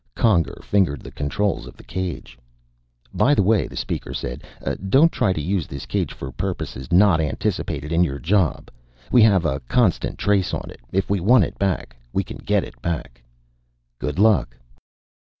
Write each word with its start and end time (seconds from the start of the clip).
Conger 0.15 0.57
fingered 0.63 1.01
the 1.01 1.11
controls 1.11 1.67
of 1.67 1.77
the 1.77 1.83
cage. 1.83 2.35
"By 3.13 3.35
the 3.35 3.43
way," 3.43 3.67
the 3.67 3.75
Speaker 3.75 4.15
said. 4.15 4.43
"Don't 4.89 5.11
try 5.11 5.31
to 5.31 5.39
use 5.39 5.67
this 5.67 5.85
cage 5.85 6.11
for 6.11 6.31
purposes 6.31 6.91
not 6.91 7.21
anticipated 7.21 7.91
in 7.91 8.03
your 8.03 8.17
job. 8.17 8.71
We 9.11 9.21
have 9.21 9.45
a 9.45 9.59
constant 9.67 10.17
trace 10.17 10.55
on 10.55 10.71
it. 10.71 10.79
If 10.91 11.11
we 11.11 11.19
want 11.19 11.43
it 11.43 11.59
back, 11.59 11.95
we 12.13 12.23
can 12.23 12.37
get 12.37 12.63
it 12.63 12.81
back. 12.81 13.21
Good 13.99 14.17
luck." 14.17 14.57